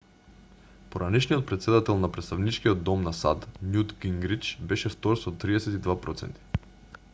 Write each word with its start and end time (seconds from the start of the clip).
поранешниот 0.93 1.43
претседател 1.51 1.99
на 2.05 2.09
претставничкиот 2.15 2.81
дом 2.89 3.05
на 3.09 3.13
сад 3.19 3.45
њут 3.75 3.95
гингрич 4.07 4.51
беше 4.73 4.95
втор 4.97 5.21
со 5.27 5.31
32 5.45 6.01
проценти 6.07 6.69